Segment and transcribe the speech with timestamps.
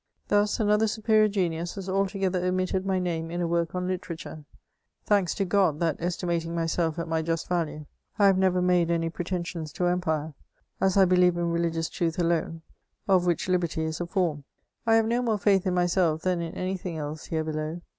[0.29, 4.45] Thus, another superior genius has altogether omitted my name in a work on Literature,
[5.05, 7.85] Thanks to God, that estimating myself at my just value,
[8.17, 10.33] I have never made any pretensions to empire;
[10.81, 12.63] as I believe in religious truth alone,
[13.07, 14.43] of which liberty is a form,
[14.87, 17.81] I have no more faith in myself than in any thing else here below.